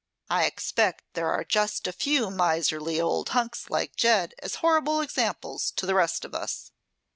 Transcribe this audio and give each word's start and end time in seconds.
I 0.31 0.45
expect 0.47 1.03
there 1.13 1.29
are 1.31 1.43
just 1.43 1.85
a 1.85 1.91
few 1.93 2.31
miserly 2.31 2.99
old 2.99 3.29
hunks 3.29 3.69
like 3.69 3.95
Ged 3.95 4.33
as 4.39 4.55
horrible 4.65 4.99
examples 4.99 5.69
to 5.75 5.85
the 5.85 5.93
rest 5.93 6.25
of 6.25 6.33
us." 6.33 6.71